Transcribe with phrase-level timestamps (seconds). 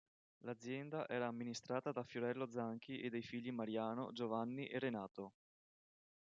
[0.39, 5.33] L'azienda era amministrata da Fiorello Zanchi e dai figli Mariano, Giovanni e Renato.